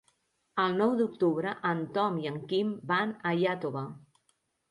El 0.61 0.71
nou 0.77 0.93
d'octubre 1.01 1.51
en 1.73 1.83
Tom 1.97 2.17
i 2.23 2.27
en 2.31 2.41
Quim 2.53 2.71
van 2.93 3.13
a 3.33 3.37
Iàtova. 3.43 3.87